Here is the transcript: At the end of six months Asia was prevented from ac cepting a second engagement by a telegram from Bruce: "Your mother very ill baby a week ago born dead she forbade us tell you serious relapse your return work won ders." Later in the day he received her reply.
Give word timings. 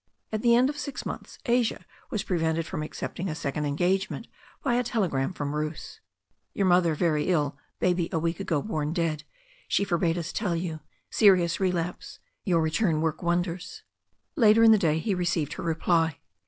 At 0.31 0.41
the 0.41 0.55
end 0.55 0.67
of 0.67 0.79
six 0.79 1.05
months 1.05 1.37
Asia 1.45 1.85
was 2.09 2.23
prevented 2.23 2.65
from 2.65 2.81
ac 2.81 3.05
cepting 3.05 3.29
a 3.29 3.35
second 3.35 3.65
engagement 3.65 4.25
by 4.63 4.73
a 4.73 4.83
telegram 4.83 5.31
from 5.31 5.51
Bruce: 5.51 5.99
"Your 6.55 6.65
mother 6.65 6.95
very 6.95 7.25
ill 7.25 7.55
baby 7.79 8.09
a 8.11 8.17
week 8.17 8.39
ago 8.39 8.63
born 8.63 8.93
dead 8.93 9.25
she 9.67 9.83
forbade 9.83 10.17
us 10.17 10.33
tell 10.33 10.55
you 10.55 10.79
serious 11.11 11.59
relapse 11.59 12.17
your 12.43 12.61
return 12.61 12.99
work 12.99 13.21
won 13.21 13.43
ders." 13.43 13.83
Later 14.35 14.63
in 14.63 14.71
the 14.71 14.79
day 14.79 14.97
he 14.97 15.13
received 15.13 15.53
her 15.53 15.63
reply. 15.63 16.17